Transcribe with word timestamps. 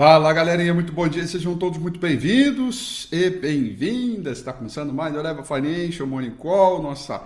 Fala 0.00 0.32
galerinha, 0.32 0.72
muito 0.72 0.94
bom 0.94 1.06
dia, 1.06 1.26
sejam 1.26 1.58
todos 1.58 1.78
muito 1.78 2.00
bem-vindos 2.00 3.06
e 3.12 3.28
bem-vindas. 3.28 4.38
Está 4.38 4.50
começando 4.50 4.94
mais 4.94 5.14
o 5.14 5.20
Leva 5.20 5.44
Financial 5.44 6.08
Morning 6.08 6.30
Call, 6.30 6.82
nossa 6.82 7.22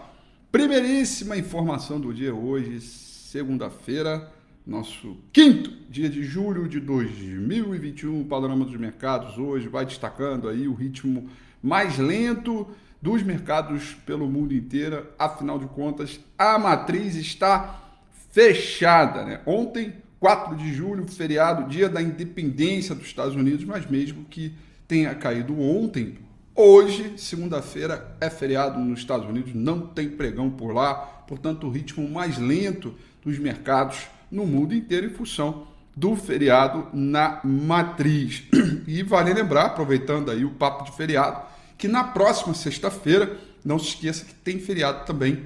primeiríssima 0.51 1.37
informação 1.37 2.01
do 2.01 2.13
dia 2.13 2.35
hoje, 2.35 2.81
segunda-feira, 2.81 4.29
nosso 4.67 5.17
quinto 5.33 5.71
dia 5.89 6.11
de 6.11 6.25
julho 6.25 6.69
de 6.69 6.81
2021. 6.81 8.23
O 8.23 8.25
panorama 8.25 8.65
dos 8.65 8.77
mercados 8.77 9.39
hoje 9.39 9.69
vai 9.69 9.87
destacando 9.87 10.49
aí 10.49 10.67
o 10.67 10.75
ritmo 10.75 11.31
mais 11.63 11.97
lento 11.97 12.67
dos 13.01 13.23
mercados 13.23 13.95
pelo 14.05 14.27
mundo 14.27 14.53
inteiro. 14.53 15.07
Afinal 15.17 15.61
de 15.61 15.67
contas, 15.67 16.19
a 16.37 16.59
matriz 16.59 17.15
está 17.15 17.85
fechada, 18.33 19.25
né? 19.25 19.41
Ontem 19.47 19.93
4 20.25 20.57
de 20.57 20.73
julho, 20.73 21.07
feriado, 21.07 21.69
dia 21.69 21.87
da 21.87 22.01
independência 22.01 22.95
dos 22.95 23.05
Estados 23.05 23.37
Unidos, 23.37 23.63
mas 23.63 23.85
mesmo 23.85 24.25
que 24.25 24.55
tenha 24.89 25.15
caído 25.15 25.61
ontem, 25.61 26.17
hoje, 26.55 27.13
segunda-feira, 27.19 28.17
é 28.19 28.31
feriado 28.31 28.81
nos 28.81 29.01
Estados 29.01 29.29
Unidos, 29.29 29.53
não 29.53 29.83
tem 29.83 30.09
pregão 30.09 30.49
por 30.49 30.73
lá, 30.73 30.95
portanto, 31.29 31.67
o 31.67 31.71
ritmo 31.71 32.09
mais 32.09 32.39
lento 32.39 32.95
dos 33.23 33.39
mercados 33.39 34.07
no 34.31 34.47
mundo 34.47 34.75
inteiro 34.75 35.09
em 35.09 35.11
função 35.11 35.67
do 35.95 36.17
feriado 36.17 36.89
na 36.95 37.43
matriz. 37.45 38.45
E 38.89 39.03
vale 39.03 39.35
lembrar, 39.35 39.67
aproveitando 39.67 40.31
aí 40.31 40.43
o 40.43 40.53
papo 40.53 40.85
de 40.85 40.97
feriado, 40.97 41.43
que 41.77 41.87
na 41.87 42.03
próxima 42.03 42.55
sexta-feira, 42.55 43.37
não 43.63 43.79
se 43.79 43.89
esqueça 43.89 44.25
que 44.25 44.33
tem 44.33 44.59
feriado 44.59 45.05
também, 45.05 45.45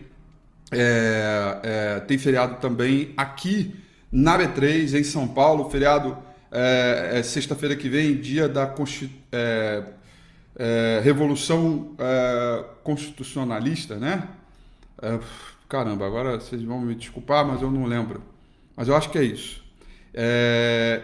é, 0.71 1.59
é, 1.65 2.01
tem 2.01 2.17
feriado 2.17 2.61
também 2.61 3.13
aqui 3.17 3.75
na 4.11 4.39
B3, 4.39 4.99
em 4.99 5.05
São 5.05 5.29
Paulo, 5.29 5.69
feriado 5.71 6.17
é, 6.51 7.11
é 7.15 7.23
sexta-feira 7.23 7.77
que 7.77 7.89
vem, 7.89 8.17
dia 8.17 8.49
da 8.49 8.75
é, 9.31 9.85
é, 10.57 11.01
Revolução 11.05 11.95
é, 11.99 12.65
Constitucionalista, 12.83 13.97
né? 13.97 14.29
É, 15.01 15.19
caramba, 15.69 16.07
agora 16.07 16.41
vocês 16.41 16.63
vão 16.63 16.81
me 16.81 16.95
desculpar, 16.95 17.47
mas 17.47 17.61
eu 17.61 17.71
não 17.71 17.85
lembro. 17.85 18.23
Mas 18.75 18.89
eu 18.89 18.97
acho 18.97 19.11
que 19.11 19.19
é 19.19 19.25
isso. 19.25 19.63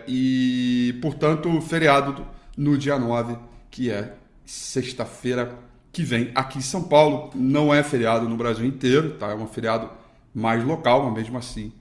e, 0.09 0.99
portanto, 1.03 1.61
feriado 1.61 2.27
no 2.57 2.79
dia 2.79 2.99
9, 2.99 3.37
que 3.71 3.91
é 3.91 4.15
sexta-feira 4.47 5.59
que 5.93 6.03
vem 6.03 6.31
aqui 6.35 6.59
em 6.59 6.63
São 6.63 6.85
Paulo. 6.85 7.31
Não 7.35 7.75
é 7.75 7.83
feriado 7.83 8.29
no 8.29 8.37
Brasil 8.37 8.65
inteiro, 8.65 9.17
tá? 9.19 9.31
É 9.31 9.35
um 9.35 9.47
feriado 9.47 9.91
mais 10.35 10.65
local, 10.65 11.05
mas 11.05 11.15
mesmo 11.15 11.37
assim 11.37 11.73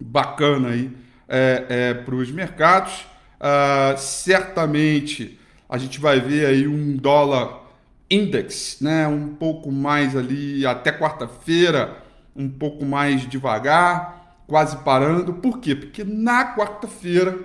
bacana 0.00 0.70
aí 0.70 0.96
é, 1.28 1.66
é, 1.68 1.92
para 1.92 2.14
os 2.14 2.30
mercados. 2.30 3.06
Uh, 3.38 3.96
certamente 3.96 5.37
a 5.68 5.78
gente 5.78 6.00
vai 6.00 6.20
ver 6.20 6.46
aí 6.46 6.66
um 6.66 6.96
dólar 6.96 7.66
index, 8.10 8.78
né, 8.80 9.06
um 9.06 9.34
pouco 9.34 9.70
mais 9.70 10.16
ali 10.16 10.64
até 10.64 10.90
quarta-feira, 10.90 12.02
um 12.34 12.48
pouco 12.48 12.84
mais 12.84 13.28
devagar, 13.28 14.42
quase 14.46 14.76
parando. 14.78 15.34
Por 15.34 15.58
quê? 15.58 15.74
Porque 15.74 16.04
na 16.04 16.56
quarta-feira 16.56 17.38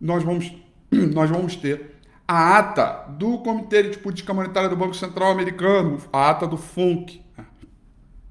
nós 0.00 0.22
vamos 0.22 0.52
nós 1.14 1.30
vamos 1.30 1.56
ter 1.56 1.96
a 2.28 2.58
ata 2.58 3.06
do 3.10 3.38
Comitê 3.38 3.84
de 3.84 3.98
Política 3.98 4.34
Monetária 4.34 4.68
do 4.68 4.76
Banco 4.76 4.94
Central 4.94 5.30
Americano, 5.30 5.98
a 6.12 6.30
ata 6.30 6.46
do 6.46 6.56
FONC. 6.56 7.22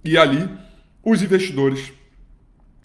E 0.03 0.17
ali 0.17 0.49
os 1.03 1.21
investidores 1.21 1.93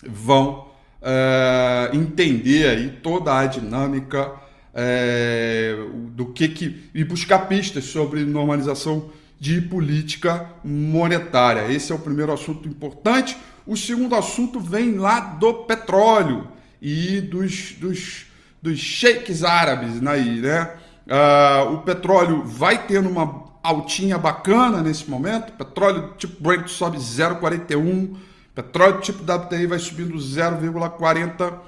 vão 0.07 0.69
é, 1.03 1.91
entender 1.93 2.69
aí 2.69 2.91
toda 3.03 3.37
a 3.37 3.47
dinâmica 3.47 4.33
é, 4.75 5.77
do 6.13 6.27
que, 6.27 6.49
que 6.49 6.91
e 6.95 7.05
buscar 7.05 7.41
pistas 7.41 7.85
sobre 7.85 8.25
normalização 8.25 9.11
de 9.39 9.61
política 9.61 10.51
monetária. 10.63 11.73
Esse 11.73 11.93
é 11.93 11.95
o 11.95 11.99
primeiro 11.99 12.33
assunto 12.33 12.69
importante. 12.69 13.37
O 13.67 13.77
segundo 13.77 14.15
assunto 14.15 14.61
vem 14.61 14.97
lá 14.97 15.21
do 15.21 15.65
petróleo 15.65 16.49
e 16.81 17.21
dos, 17.21 17.73
dos, 17.73 18.27
dos 18.61 18.79
sheiks 18.79 19.43
árabes 19.43 20.07
aí, 20.07 20.41
né? 20.41 20.71
Uh, 21.07 21.75
o 21.75 21.79
petróleo 21.79 22.45
vai 22.45 22.87
tendo 22.87 23.09
uma 23.09 23.51
altinha 23.63 24.19
bacana 24.19 24.83
nesse 24.83 25.09
momento. 25.11 25.53
Petróleo 25.53 26.15
tipo 26.17 26.43
Brent 26.43 26.69
sobe 26.69 26.99
0,41. 26.99 28.17
Petróleo 28.55 29.01
tipo 29.01 29.23
WTI 29.23 29.67
vai 29.67 29.79
subindo 29.79 30.15
0,48% 30.17 31.59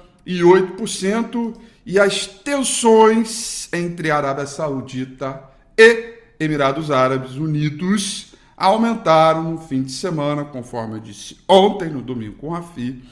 e 1.85 1.99
as 1.99 2.27
tensões 2.27 3.67
entre 3.73 4.09
Arábia 4.09 4.45
Saudita 4.45 5.43
e 5.77 6.13
Emirados 6.39 6.91
Árabes 6.91 7.35
Unidos 7.35 8.33
aumentaram 8.55 9.43
no 9.43 9.57
fim 9.57 9.83
de 9.83 9.91
semana, 9.91 10.45
conforme 10.45 10.95
eu 10.95 10.99
disse 10.99 11.37
ontem, 11.47 11.89
no 11.89 12.01
domingo 12.01 12.35
com 12.37 12.55
a 12.55 12.61
FI, 12.61 13.03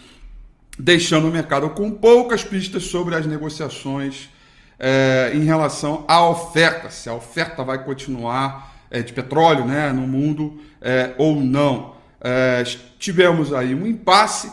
deixando 0.80 1.28
o 1.28 1.32
mercado 1.32 1.70
com 1.72 1.92
poucas 1.92 2.44
pistas 2.44 2.84
sobre 2.84 3.16
as 3.16 3.26
negociações 3.26 4.30
é, 4.80 5.32
em 5.34 5.44
relação 5.44 6.06
à 6.08 6.28
oferta, 6.28 6.90
se 6.90 7.10
a 7.10 7.14
oferta 7.14 7.64
vai 7.64 7.84
continuar 7.84 8.74
é, 8.90 9.02
de 9.02 9.12
petróleo 9.12 9.66
né, 9.66 9.92
no 9.92 10.08
mundo 10.08 10.60
é, 10.82 11.14
ou 11.18 11.36
não. 11.36 11.96
tivemos 12.98 13.54
aí 13.54 13.76
um 13.76 13.86
impasse 13.86 14.52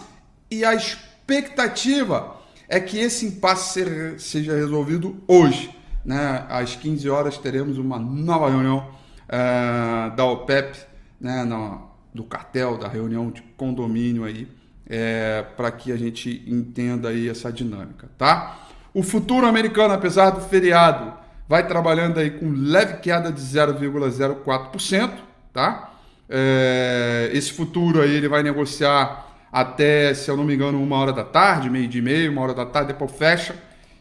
e 0.50 0.64
a 0.64 0.74
expectativa 0.74 2.37
é 2.68 2.78
que 2.78 2.98
esse 2.98 3.26
impasse 3.26 4.18
seja 4.18 4.54
resolvido 4.54 5.16
hoje. 5.26 5.74
Né? 6.04 6.46
Às 6.48 6.76
15 6.76 7.08
horas 7.08 7.38
teremos 7.38 7.78
uma 7.78 7.98
nova 7.98 8.50
reunião 8.50 8.88
uh, 9.28 10.14
da 10.14 10.24
OPEP, 10.24 10.78
né? 11.20 11.44
No, 11.44 11.88
do 12.14 12.24
cartel, 12.24 12.76
da 12.76 12.88
reunião 12.88 13.30
de 13.30 13.42
condomínio 13.56 14.24
aí, 14.24 14.48
é, 14.88 15.44
para 15.56 15.70
que 15.70 15.92
a 15.92 15.96
gente 15.96 16.42
entenda 16.46 17.10
aí 17.10 17.28
essa 17.28 17.52
dinâmica, 17.52 18.08
tá? 18.16 18.58
O 18.94 19.02
futuro 19.02 19.46
americano, 19.46 19.94
apesar 19.94 20.30
do 20.30 20.40
feriado, 20.40 21.12
vai 21.46 21.66
trabalhando 21.66 22.18
aí 22.18 22.30
com 22.30 22.50
leve 22.50 22.98
queda 22.98 23.30
de 23.30 23.40
0,04%, 23.40 25.10
tá? 25.52 25.92
É, 26.28 27.30
esse 27.32 27.52
futuro 27.52 28.00
aí 28.02 28.14
ele 28.14 28.28
vai 28.28 28.42
negociar 28.42 29.27
até, 29.52 30.14
se 30.14 30.30
eu 30.30 30.36
não 30.36 30.44
me 30.44 30.54
engano, 30.54 30.80
uma 30.82 30.96
hora 30.96 31.12
da 31.12 31.24
tarde, 31.24 31.70
meio 31.70 31.88
de 31.88 32.02
meio, 32.02 32.30
uma 32.30 32.42
hora 32.42 32.54
da 32.54 32.66
tarde, 32.66 32.92
depois 32.92 33.10
fecha 33.12 33.56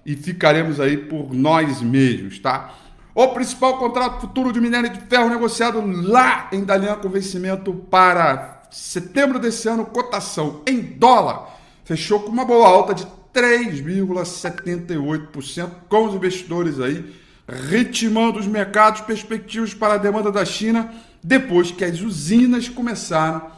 e 0.06 0.16
ficaremos 0.16 0.80
aí 0.80 0.98
por 0.98 1.34
nós 1.34 1.82
mesmos, 1.82 2.38
tá? 2.40 2.76
O 3.14 3.28
principal 3.30 3.78
contrato 3.78 4.22
futuro 4.22 4.54
de 4.54 4.62
minério 4.62 4.90
de 4.90 5.00
ferro 5.02 5.30
negociado 5.30 5.82
lá 5.82 6.48
em 6.52 6.64
Dalian 6.64 6.96
com 6.96 7.10
vencimento 7.10 7.74
para 7.74 8.62
setembro 8.70 9.40
desse 9.40 9.68
ano, 9.68 9.86
cotação 9.86 10.62
em 10.68 10.80
dólar, 10.82 11.58
fechou 11.84 12.20
com 12.20 12.32
uma 12.32 12.46
boa 12.46 12.68
alta 12.68 12.94
de 12.94 13.08
3,78%, 13.34 15.72
com 15.90 16.06
os 16.06 16.14
investidores 16.16 16.80
aí 16.80 17.04
ritmando 17.48 18.40
os 18.40 18.48
mercados 18.48 19.02
perspectivos 19.02 19.74
para 19.74 19.94
a 19.94 19.98
demanda 19.98 20.32
da 20.32 20.44
China 20.44 20.94
depois 21.24 21.72
que 21.72 21.84
as 21.84 22.02
usinas 22.02 22.68
começaram 22.68 23.50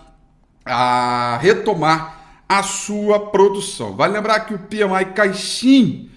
a 0.70 1.38
retomar 1.42 2.44
a 2.48 2.64
sua 2.64 3.20
produção. 3.32 3.96
Vale 3.96 4.14
lembrar 4.14 4.42
que 4.42 4.54
o 4.54 4.60
PMI 4.60 5.14
Caixin 5.14 6.10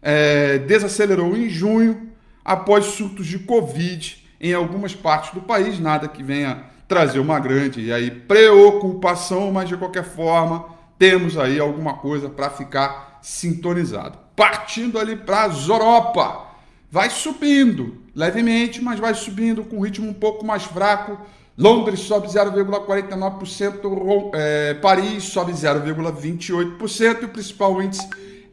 é, 0.00 0.58
desacelerou 0.58 1.36
em 1.36 1.48
junho 1.48 2.10
após 2.44 2.86
surtos 2.86 3.26
de 3.26 3.40
Covid 3.40 4.24
em 4.40 4.54
algumas 4.54 4.94
partes 4.94 5.32
do 5.32 5.40
país, 5.40 5.80
nada 5.80 6.06
que 6.06 6.22
venha 6.22 6.64
trazer 6.86 7.18
uma 7.18 7.40
grande 7.40 7.92
aí 7.92 8.10
preocupação, 8.10 9.50
mas 9.50 9.68
de 9.68 9.76
qualquer 9.76 10.04
forma 10.04 10.66
temos 10.98 11.36
aí 11.36 11.58
alguma 11.58 11.94
coisa 11.94 12.28
para 12.28 12.48
ficar 12.50 13.18
sintonizado. 13.20 14.18
Partindo 14.34 14.98
ali 14.98 15.16
para 15.16 15.44
a 15.44 15.48
Europa, 15.48 16.46
vai 16.90 17.10
subindo 17.10 18.00
levemente, 18.14 18.82
mas 18.82 19.00
vai 19.00 19.14
subindo 19.14 19.64
com 19.64 19.78
um 19.78 19.80
ritmo 19.80 20.08
um 20.08 20.14
pouco 20.14 20.44
mais 20.44 20.64
fraco 20.64 21.18
Londres 21.56 22.00
sobe 22.00 22.26
0,49%, 22.28 24.30
é, 24.34 24.74
Paris 24.74 25.24
sobe 25.24 25.52
0,28% 25.52 27.22
e 27.22 27.24
o 27.24 27.28
principal 27.28 27.82
índice 27.82 28.06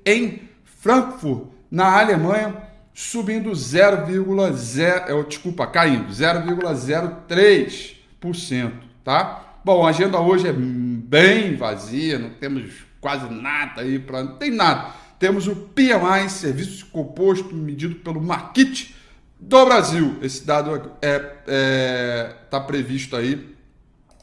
em 0.06 0.48
Frankfurt, 0.64 1.48
na 1.70 2.00
Alemanha, 2.00 2.56
subindo 2.94 3.52
0,0, 3.52 5.04
é, 5.08 5.24
desculpa, 5.24 5.68
caindo 5.68 6.14
0,03%, 6.14 8.72
tá? 9.04 9.58
Bom, 9.66 9.86
a 9.86 9.90
agenda 9.90 10.18
hoje 10.20 10.48
é 10.48 10.54
bem 10.54 11.56
vazia, 11.56 12.18
não 12.18 12.30
temos 12.30 12.72
quase 13.02 13.30
nada 13.30 13.82
aí 13.82 14.00
para. 14.00 14.24
Não 14.24 14.38
tem 14.38 14.52
nada. 14.52 14.94
Temos 15.20 15.46
o 15.48 15.56
PMI, 15.56 16.30
Serviço 16.30 16.86
Composto, 16.88 17.54
medido 17.56 17.96
pelo 17.96 18.22
Marquite 18.22 18.96
do 19.40 19.66
Brasil. 19.66 20.18
Esse 20.22 20.46
dado 20.46 20.76
está 20.76 20.90
é, 21.02 21.36
é, 21.48 22.36
tá 22.50 22.60
previsto 22.60 23.16
aí 23.16 23.56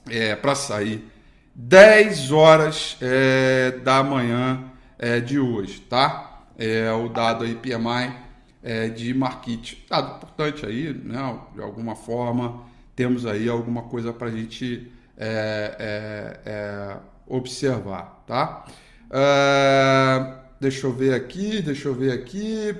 é, 0.09 0.35
para 0.35 0.55
sair 0.55 1.11
10 1.55 2.33
horas 2.33 2.97
é, 3.01 3.73
da 3.83 4.03
manhã 4.03 4.65
é, 4.99 5.21
de 5.21 5.39
hoje, 5.39 5.81
tá? 5.81 6.45
É 6.59 6.91
o 6.93 7.09
dado 7.09 7.45
aí 7.45 7.55
PMI 7.55 8.15
é, 8.63 8.89
de 8.89 9.13
Marquite. 9.15 9.85
Dado 9.89 10.17
importante 10.17 10.65
aí, 10.67 10.93
né? 10.93 11.39
De 11.55 11.63
alguma 11.63 11.97
forma, 11.97 12.63
temos 12.95 13.27
aí 13.27 13.49
alguma 13.49 13.83
coisa 13.85 14.13
para 14.13 14.29
a 14.29 14.31
gente 14.31 14.91
é, 15.17 15.77
é, 15.79 16.51
é, 16.51 16.97
observar, 17.27 18.23
tá? 18.27 18.67
É, 19.11 20.35
deixa 20.61 20.87
eu 20.87 20.93
ver 20.93 21.15
aqui, 21.15 21.61
deixa 21.63 21.89
eu 21.89 21.95
ver 21.95 22.13
aqui. 22.13 22.75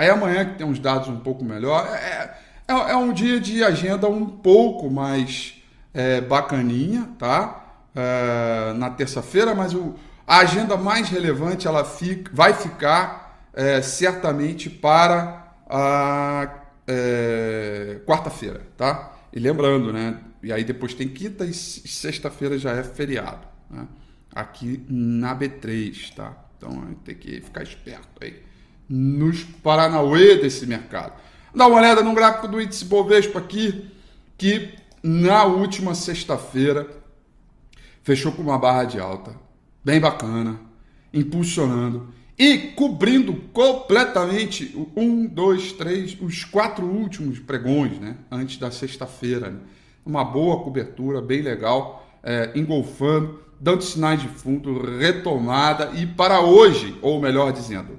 Aí 0.00 0.08
amanhã 0.08 0.46
que 0.46 0.56
tem 0.56 0.66
uns 0.66 0.78
dados 0.78 1.08
um 1.08 1.18
pouco 1.18 1.44
melhor. 1.44 1.86
É, 1.94 2.34
é, 2.66 2.72
é 2.72 2.96
um 2.96 3.12
dia 3.12 3.38
de 3.38 3.62
agenda 3.62 4.08
um 4.08 4.24
pouco 4.24 4.88
mais 4.88 5.62
é, 5.92 6.22
bacaninha, 6.22 7.06
tá? 7.18 7.66
É, 7.94 8.72
na 8.78 8.88
terça-feira, 8.88 9.54
mas 9.54 9.74
o, 9.74 9.94
a 10.26 10.38
agenda 10.38 10.74
mais 10.74 11.10
relevante 11.10 11.68
ela 11.68 11.84
fica, 11.84 12.30
vai 12.34 12.54
ficar 12.54 13.46
é, 13.52 13.82
certamente 13.82 14.70
para 14.70 15.52
a 15.68 16.48
é, 16.86 18.00
quarta-feira, 18.06 18.62
tá? 18.78 19.12
E 19.30 19.38
lembrando, 19.38 19.92
né? 19.92 20.16
E 20.42 20.50
aí 20.50 20.64
depois 20.64 20.94
tem 20.94 21.08
quinta 21.08 21.44
e 21.44 21.52
sexta-feira 21.52 22.56
já 22.58 22.70
é 22.70 22.82
feriado, 22.82 23.46
né? 23.68 23.86
Aqui 24.34 24.82
na 24.88 25.36
B3, 25.36 26.14
tá? 26.14 26.34
Então 26.56 26.94
tem 27.04 27.14
que 27.14 27.42
ficar 27.42 27.62
esperto 27.62 28.08
aí 28.22 28.48
nos 28.90 29.44
Paranauê 29.44 30.36
desse 30.36 30.66
mercado. 30.66 31.12
Dá 31.54 31.68
uma 31.68 31.78
olhada 31.78 32.02
no 32.02 32.12
gráfico 32.12 32.48
do 32.48 32.60
índice 32.60 32.84
Bovespa 32.84 33.38
aqui, 33.38 33.88
que 34.36 34.74
na 35.00 35.44
última 35.44 35.94
sexta-feira 35.94 36.88
fechou 38.02 38.32
com 38.32 38.42
uma 38.42 38.58
barra 38.58 38.84
de 38.84 38.98
alta, 38.98 39.36
bem 39.84 40.00
bacana, 40.00 40.60
impulsionando 41.14 42.08
e 42.36 42.58
cobrindo 42.74 43.34
completamente 43.52 44.74
um, 44.96 45.26
dois, 45.26 45.72
três, 45.72 46.16
os 46.20 46.44
quatro 46.44 46.84
últimos 46.84 47.38
pregões, 47.38 47.98
né? 48.00 48.16
Antes 48.30 48.56
da 48.56 48.70
sexta-feira. 48.70 49.50
Né? 49.50 49.58
Uma 50.04 50.24
boa 50.24 50.64
cobertura, 50.64 51.20
bem 51.20 51.42
legal, 51.42 52.08
é, 52.22 52.50
engolfando, 52.54 53.40
dando 53.60 53.82
sinais 53.82 54.20
de 54.20 54.28
fundo, 54.28 54.98
retomada 54.98 55.92
e 55.94 56.06
para 56.06 56.40
hoje, 56.40 56.96
ou 57.02 57.20
melhor 57.20 57.52
dizendo, 57.52 57.98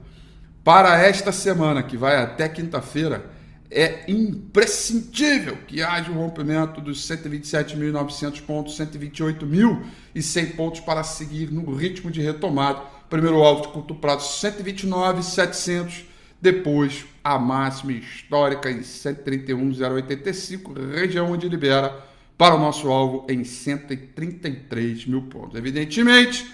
para 0.64 1.02
esta 1.02 1.32
semana, 1.32 1.84
que 1.84 1.98
vai 1.98 2.18
até 2.18 2.48
quinta-feira, 2.48 3.32
é 3.70 4.04
imprescindível 4.08 5.58
que 5.66 5.82
haja 5.82 6.12
o 6.12 6.16
rompimento 6.16 6.82
dos 6.82 7.08
127.900 7.08 8.42
pontos, 8.42 8.78
128.100 8.78 10.56
pontos 10.56 10.82
para 10.82 11.04
seguir 11.04 11.52
no 11.52 11.74
ritmo 11.74 12.12
de 12.12 12.22
retomada 12.22 12.82
Primeiro 13.12 13.44
alvo 13.44 13.64
de 13.64 13.68
curto 13.68 13.94
prazo 13.94 14.40
129,700. 14.40 16.06
Depois 16.40 17.04
a 17.22 17.38
máxima 17.38 17.92
histórica 17.92 18.72
em 18.72 18.84
131,085, 18.84 20.74
região 20.96 21.30
onde 21.30 21.50
libera 21.50 21.94
para 22.38 22.56
o 22.56 22.58
nosso 22.58 22.90
alvo 22.90 23.28
em 23.30 23.44
133 23.44 25.08
mil 25.08 25.24
pontos. 25.24 25.58
Evidentemente, 25.60 26.50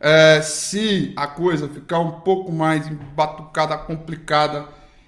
é, 0.00 0.40
se 0.42 1.12
a 1.16 1.26
coisa 1.26 1.68
ficar 1.68 1.98
um 1.98 2.20
pouco 2.20 2.52
mais 2.52 2.86
embatucada, 2.86 3.76
complicada 3.76 4.66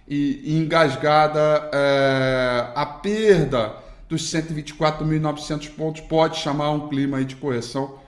e, 0.08 0.56
engasgada, 0.56 1.70
é, 1.72 2.72
a 2.74 2.84
perda 2.84 3.76
dos 4.08 4.22
124.900 4.32 5.70
pontos 5.70 6.00
pode 6.02 6.38
chamar 6.38 6.72
um 6.72 6.88
clima 6.88 7.24
de 7.24 7.36
correção 7.36 8.00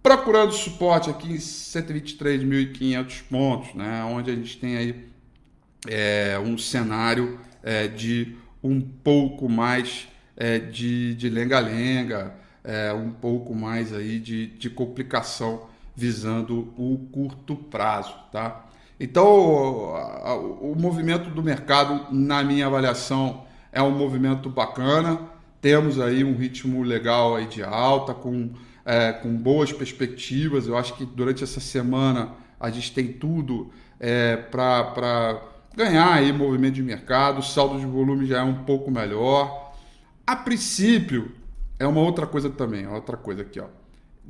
procurando 0.00 0.52
suporte 0.52 1.10
aqui 1.10 1.32
em 1.32 1.36
123.500 1.36 3.22
pontos, 3.28 3.74
né, 3.74 4.04
onde 4.04 4.30
a 4.30 4.34
gente 4.34 4.56
tem 4.56 4.76
aí 4.76 5.10
é, 5.88 6.38
um 6.38 6.56
cenário 6.56 7.38
é, 7.62 7.88
de 7.88 8.36
um 8.62 8.80
pouco 8.80 9.48
mais 9.48 10.08
é, 10.36 10.58
de 10.58 11.28
lenga-lenga, 11.28 12.32
é, 12.62 12.92
um 12.92 13.10
pouco 13.10 13.54
mais 13.54 13.92
aí 13.92 14.18
de, 14.18 14.46
de 14.46 14.70
complicação 14.70 15.68
visando 15.94 16.72
o 16.76 17.08
curto 17.12 17.56
prazo, 17.56 18.14
tá? 18.32 18.66
Então, 18.98 19.24
o, 20.60 20.74
movimento 20.78 21.30
do 21.30 21.42
mercado, 21.42 22.14
na 22.14 22.42
minha 22.42 22.66
avaliação, 22.66 23.44
é 23.72 23.82
um 23.82 23.90
movimento 23.90 24.50
bacana. 24.50 25.18
Temos 25.60 25.98
aí 25.98 26.22
um 26.22 26.36
ritmo 26.36 26.82
legal 26.82 27.36
aí 27.36 27.46
de 27.46 27.62
alta, 27.62 28.12
com 28.12 28.50
é, 28.84 29.12
com 29.12 29.34
boas 29.36 29.72
perspectivas. 29.72 30.66
Eu 30.66 30.76
acho 30.76 30.94
que 30.94 31.04
durante 31.04 31.44
essa 31.44 31.60
semana 31.60 32.32
a 32.58 32.70
gente 32.70 32.92
tem 32.92 33.12
tudo 33.12 33.70
é, 33.98 34.36
para 34.36 35.42
ganhar 35.76 36.12
aí 36.12 36.32
movimento 36.32 36.74
de 36.74 36.82
mercado. 36.82 37.38
O 37.38 37.42
saldo 37.42 37.78
de 37.78 37.86
volume 37.86 38.26
já 38.26 38.40
é 38.40 38.42
um 38.42 38.64
pouco 38.64 38.90
melhor. 38.90 39.72
A 40.26 40.36
princípio, 40.36 41.32
é 41.78 41.86
uma 41.86 42.00
outra 42.00 42.26
coisa 42.26 42.50
também, 42.50 42.86
outra 42.86 43.16
coisa 43.16 43.42
aqui, 43.42 43.60
ó. 43.60 43.66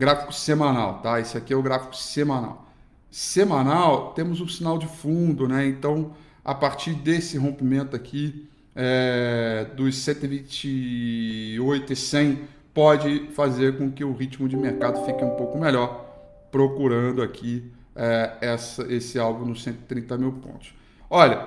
Gráfico 0.00 0.32
semanal, 0.32 1.00
tá? 1.02 1.20
Esse 1.20 1.36
aqui 1.36 1.52
é 1.52 1.56
o 1.56 1.62
gráfico 1.62 1.94
semanal. 1.94 2.66
Semanal, 3.10 4.14
temos 4.14 4.40
um 4.40 4.48
sinal 4.48 4.78
de 4.78 4.86
fundo, 4.86 5.46
né? 5.46 5.66
Então, 5.66 6.12
a 6.42 6.54
partir 6.54 6.94
desse 6.94 7.36
rompimento 7.36 7.94
aqui, 7.94 8.48
é, 8.74 9.66
dos 9.76 9.98
128 9.98 11.92
e 11.92 11.96
100 11.96 12.38
pode 12.72 13.26
fazer 13.34 13.76
com 13.76 13.92
que 13.92 14.02
o 14.02 14.14
ritmo 14.14 14.48
de 14.48 14.56
mercado 14.56 15.04
fique 15.04 15.22
um 15.22 15.36
pouco 15.36 15.58
melhor, 15.58 16.06
procurando 16.50 17.20
aqui 17.20 17.70
é, 17.94 18.38
essa, 18.40 18.90
esse 18.90 19.18
alvo 19.18 19.44
nos 19.44 19.62
130 19.62 20.16
mil 20.16 20.32
pontos. 20.32 20.72
Olha, 21.10 21.46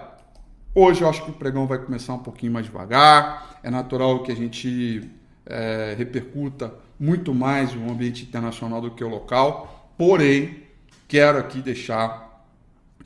hoje 0.75 1.01
eu 1.01 1.09
acho 1.09 1.25
que 1.25 1.31
o 1.31 1.33
pregão 1.33 1.65
vai 1.65 1.79
começar 1.79 2.13
um 2.13 2.19
pouquinho 2.19 2.51
mais 2.51 2.67
devagar, 2.67 3.59
é 3.63 3.71
natural 3.71 4.21
que 4.21 4.31
a 4.31 4.35
gente 4.35 5.09
é, 5.45 5.95
repercuta 5.97 6.73
muito 6.99 7.33
mais 7.33 7.75
o 7.75 7.83
ambiente 7.89 8.23
internacional 8.23 8.81
do 8.81 8.91
que 8.91 9.03
o 9.03 9.09
local, 9.09 9.93
porém, 9.97 10.63
quero 11.07 11.37
aqui 11.37 11.61
deixar 11.61 12.45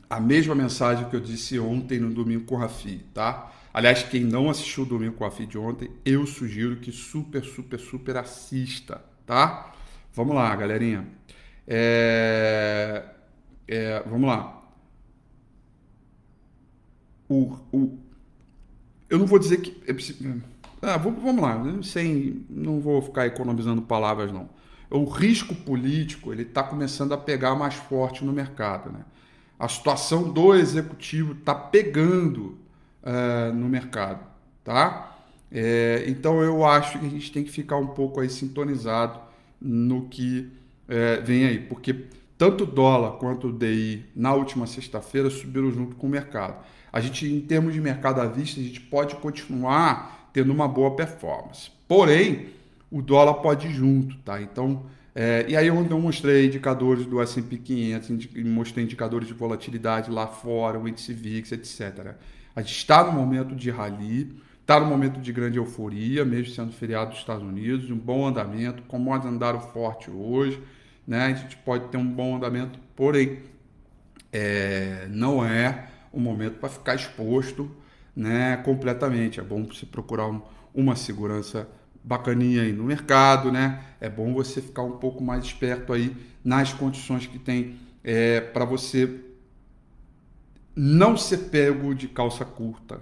a 0.08 0.20
mesma 0.20 0.54
mensagem 0.54 1.08
que 1.08 1.16
eu 1.16 1.20
disse 1.20 1.58
ontem 1.58 1.98
no 1.98 2.10
domingo 2.10 2.44
com 2.44 2.54
o 2.54 2.58
Rafi, 2.58 3.04
tá? 3.12 3.52
Aliás, 3.72 4.02
quem 4.02 4.24
não 4.24 4.50
assistiu 4.50 4.82
o 4.82 4.86
Domingo 4.86 5.14
com 5.14 5.24
a 5.24 5.30
Fi 5.30 5.46
de 5.46 5.56
ontem, 5.56 5.90
eu 6.04 6.26
sugiro 6.26 6.76
que 6.76 6.90
super, 6.90 7.44
super, 7.44 7.78
super 7.78 8.16
assista, 8.16 9.00
tá? 9.24 9.72
Vamos 10.12 10.34
lá, 10.34 10.56
galerinha. 10.56 11.06
É... 11.66 13.04
É, 13.68 14.02
vamos 14.04 14.26
lá. 14.26 14.62
O, 17.28 17.56
o, 17.70 17.98
eu 19.08 19.18
não 19.18 19.26
vou 19.26 19.38
dizer 19.38 19.58
que. 19.58 19.80
Ah, 20.80 20.96
vamos 20.96 21.42
lá, 21.42 21.60
sem, 21.82 22.44
não 22.48 22.80
vou 22.80 23.02
ficar 23.02 23.26
economizando 23.26 23.82
palavras, 23.82 24.32
não. 24.32 24.48
O 24.90 25.04
risco 25.04 25.54
político 25.54 26.32
ele 26.32 26.42
está 26.42 26.62
começando 26.62 27.12
a 27.12 27.18
pegar 27.18 27.54
mais 27.54 27.74
forte 27.74 28.24
no 28.24 28.32
mercado. 28.32 28.90
Né? 28.90 29.00
A 29.58 29.68
situação 29.68 30.32
do 30.32 30.54
executivo 30.54 31.32
está 31.32 31.54
pegando 31.54 32.56
uh, 33.02 33.52
no 33.52 33.68
mercado, 33.68 34.24
tá? 34.64 35.16
É, 35.50 36.04
então 36.06 36.42
eu 36.42 36.64
acho 36.64 36.98
que 36.98 37.06
a 37.06 37.08
gente 37.08 37.32
tem 37.32 37.42
que 37.42 37.50
ficar 37.50 37.76
um 37.76 37.86
pouco 37.88 38.20
aí 38.20 38.28
sintonizado 38.28 39.18
no 39.60 40.06
que 40.08 40.50
é, 40.86 41.20
vem 41.20 41.46
aí, 41.46 41.58
porque 41.58 42.06
tanto 42.36 42.64
o 42.64 42.66
dólar 42.66 43.12
quanto 43.12 43.48
o 43.48 43.52
DI 43.52 44.04
na 44.14 44.32
última 44.34 44.66
sexta-feira 44.66 45.28
subiram 45.28 45.70
junto 45.70 45.96
com 45.96 46.06
o 46.06 46.10
mercado. 46.10 46.64
A 46.92 47.00
gente, 47.00 47.26
em 47.26 47.40
termos 47.40 47.74
de 47.74 47.80
mercado 47.80 48.20
à 48.20 48.26
vista, 48.26 48.60
a 48.60 48.62
gente 48.62 48.80
pode 48.80 49.16
continuar 49.16 50.27
tendo 50.38 50.52
uma 50.52 50.68
boa 50.68 50.94
performance. 50.94 51.68
Porém, 51.88 52.50
o 52.88 53.02
dólar 53.02 53.34
pode 53.34 53.66
ir 53.66 53.72
junto, 53.72 54.16
tá? 54.18 54.40
Então, 54.40 54.86
é, 55.12 55.44
e 55.48 55.56
aí 55.56 55.68
onde 55.68 55.90
eu 55.90 55.98
mostrei 55.98 56.46
indicadores 56.46 57.04
do 57.06 57.20
S&P 57.20 57.58
500, 57.58 58.28
mostrei 58.44 58.84
indicadores 58.84 59.26
de 59.26 59.34
volatilidade 59.34 60.12
lá 60.12 60.28
fora, 60.28 60.78
o 60.78 60.86
índice 60.86 61.12
VIX, 61.12 61.50
etc. 61.50 62.14
A 62.54 62.62
gente 62.62 62.76
está 62.76 63.02
no 63.02 63.10
momento 63.10 63.56
de 63.56 63.68
rally, 63.68 64.40
está 64.60 64.78
no 64.78 64.86
momento 64.86 65.20
de 65.20 65.32
grande 65.32 65.58
euforia, 65.58 66.24
mesmo 66.24 66.54
sendo 66.54 66.70
feriado 66.70 67.10
dos 67.10 67.18
Estados 67.18 67.42
Unidos, 67.42 67.90
um 67.90 67.98
bom 67.98 68.24
andamento, 68.24 68.84
commodities 68.84 69.34
andaram 69.34 69.60
forte 69.60 70.08
hoje, 70.08 70.62
né? 71.04 71.24
A 71.24 71.34
gente 71.34 71.56
pode 71.56 71.88
ter 71.88 71.96
um 71.96 72.06
bom 72.06 72.36
andamento, 72.36 72.78
porém 72.94 73.40
é, 74.32 75.08
não 75.10 75.44
é 75.44 75.88
o 76.12 76.20
momento 76.20 76.60
para 76.60 76.68
ficar 76.68 76.94
exposto 76.94 77.68
né, 78.18 78.56
completamente. 78.56 79.38
É 79.38 79.42
bom 79.44 79.64
você 79.64 79.86
procurar 79.86 80.26
um, 80.26 80.42
uma 80.74 80.96
segurança 80.96 81.68
bacaninha 82.02 82.62
aí 82.62 82.72
no 82.72 82.82
mercado, 82.82 83.52
né? 83.52 83.80
É 84.00 84.10
bom 84.10 84.34
você 84.34 84.60
ficar 84.60 84.82
um 84.82 84.98
pouco 84.98 85.22
mais 85.22 85.44
esperto 85.44 85.92
aí 85.92 86.16
nas 86.42 86.72
condições 86.72 87.26
que 87.28 87.38
tem 87.38 87.76
é, 88.02 88.40
para 88.40 88.64
você 88.64 89.20
não 90.74 91.16
ser 91.16 91.48
pego 91.50 91.94
de 91.94 92.08
calça 92.08 92.44
curta, 92.44 93.00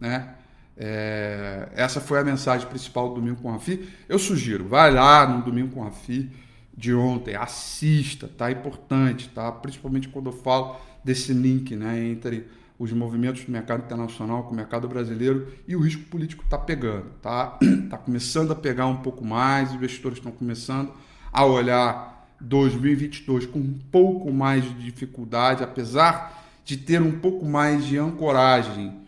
né? 0.00 0.34
É, 0.76 1.70
essa 1.74 2.00
foi 2.00 2.20
a 2.20 2.24
mensagem 2.24 2.68
principal 2.68 3.08
do 3.08 3.16
Domingo 3.16 3.42
com 3.42 3.52
a 3.52 3.58
FI. 3.58 3.88
Eu 4.08 4.18
sugiro, 4.18 4.68
vai 4.68 4.92
lá 4.92 5.26
no 5.26 5.42
Domingo 5.42 5.74
com 5.74 5.84
a 5.84 5.90
FI 5.90 6.30
de 6.76 6.94
ontem, 6.94 7.34
assista, 7.34 8.28
tá? 8.28 8.48
É 8.48 8.52
importante, 8.52 9.28
tá? 9.28 9.50
Principalmente 9.50 10.08
quando 10.08 10.26
eu 10.26 10.32
falo 10.32 10.76
desse 11.02 11.32
link, 11.32 11.74
né, 11.74 12.04
entre 12.04 12.46
os 12.78 12.92
movimentos 12.92 13.44
do 13.44 13.50
mercado 13.50 13.84
internacional 13.84 14.44
com 14.44 14.52
o 14.52 14.54
mercado 14.54 14.86
brasileiro 14.86 15.48
e 15.66 15.74
o 15.74 15.80
risco 15.80 16.02
político 16.04 16.44
está 16.44 16.58
pegando, 16.58 17.06
tá? 17.22 17.58
Está 17.62 17.96
começando 17.98 18.52
a 18.52 18.54
pegar 18.54 18.86
um 18.86 18.98
pouco 18.98 19.24
mais, 19.24 19.72
investidores 19.72 20.18
estão 20.18 20.32
começando 20.32 20.92
a 21.32 21.44
olhar 21.44 22.28
2022 22.40 23.46
com 23.46 23.58
um 23.58 23.78
pouco 23.90 24.30
mais 24.32 24.64
de 24.64 24.74
dificuldade, 24.74 25.64
apesar 25.64 26.44
de 26.64 26.76
ter 26.76 27.00
um 27.00 27.18
pouco 27.18 27.46
mais 27.46 27.86
de 27.86 27.96
ancoragem 27.96 29.00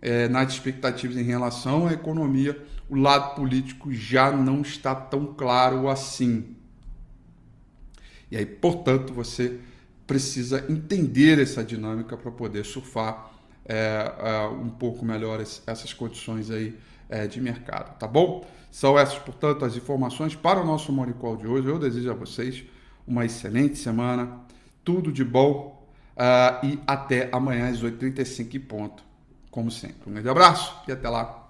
é, 0.00 0.28
nas 0.28 0.52
expectativas 0.52 1.16
em 1.16 1.22
relação 1.22 1.88
à 1.88 1.92
economia, 1.92 2.62
o 2.88 2.94
lado 2.94 3.34
político 3.34 3.92
já 3.92 4.30
não 4.30 4.60
está 4.60 4.94
tão 4.94 5.34
claro 5.34 5.88
assim. 5.88 6.54
E 8.30 8.36
aí, 8.36 8.46
portanto, 8.46 9.12
você 9.12 9.58
precisa 10.06 10.64
entender 10.68 11.38
essa 11.38 11.64
dinâmica 11.64 12.16
para 12.16 12.30
poder 12.30 12.64
surfar 12.64 13.30
é, 13.64 14.12
é, 14.18 14.46
um 14.48 14.70
pouco 14.70 15.04
melhor 15.04 15.40
essas 15.40 15.92
condições 15.92 16.50
aí 16.50 16.78
é, 17.08 17.26
de 17.26 17.40
mercado, 17.40 17.98
tá 17.98 18.06
bom? 18.06 18.46
São 18.70 18.98
essas, 18.98 19.18
portanto, 19.18 19.64
as 19.64 19.76
informações 19.76 20.34
para 20.34 20.60
o 20.60 20.66
nosso 20.66 20.92
Morning 20.92 21.14
Call 21.14 21.36
de 21.36 21.46
hoje. 21.46 21.66
Eu 21.66 21.78
desejo 21.78 22.10
a 22.10 22.14
vocês 22.14 22.62
uma 23.06 23.24
excelente 23.24 23.76
semana, 23.76 24.40
tudo 24.84 25.10
de 25.10 25.24
bom 25.24 25.88
uh, 26.16 26.66
e 26.66 26.78
até 26.86 27.28
amanhã 27.32 27.70
às 27.70 27.82
8h35 27.82 28.60
ponto 28.66 29.06
como 29.50 29.70
sempre. 29.70 30.10
Um 30.10 30.12
grande 30.12 30.28
abraço 30.28 30.76
e 30.86 30.92
até 30.92 31.08
lá. 31.08 31.45